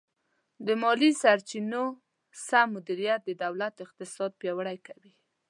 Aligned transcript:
د 0.65 0.67
مالي 0.81 1.11
سرچینو 1.21 1.83
سم 2.47 2.67
مدیریت 2.75 3.21
د 3.25 3.31
دولت 3.43 3.73
اقتصاد 3.85 4.31
پیاوړی 4.41 4.77
کوي. 4.87 5.11